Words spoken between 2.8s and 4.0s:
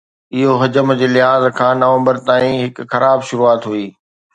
خراب شروعات هئي